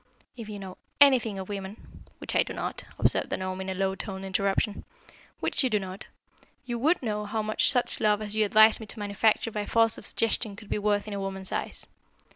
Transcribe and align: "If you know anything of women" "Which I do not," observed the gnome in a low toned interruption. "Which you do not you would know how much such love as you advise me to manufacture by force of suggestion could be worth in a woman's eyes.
"If 0.35 0.49
you 0.49 0.57
know 0.57 0.79
anything 0.99 1.37
of 1.37 1.47
women" 1.47 1.77
"Which 2.17 2.35
I 2.35 2.41
do 2.41 2.53
not," 2.53 2.85
observed 2.97 3.29
the 3.29 3.37
gnome 3.37 3.61
in 3.61 3.69
a 3.69 3.75
low 3.75 3.93
toned 3.93 4.25
interruption. 4.25 4.83
"Which 5.41 5.63
you 5.63 5.69
do 5.69 5.77
not 5.79 6.07
you 6.65 6.79
would 6.79 7.03
know 7.03 7.25
how 7.25 7.43
much 7.43 7.69
such 7.69 7.99
love 7.99 8.19
as 8.19 8.35
you 8.35 8.43
advise 8.43 8.79
me 8.79 8.87
to 8.87 8.97
manufacture 8.99 9.51
by 9.51 9.67
force 9.67 9.99
of 9.99 10.05
suggestion 10.07 10.55
could 10.55 10.69
be 10.69 10.79
worth 10.79 11.07
in 11.07 11.13
a 11.13 11.19
woman's 11.19 11.51
eyes. 11.51 11.85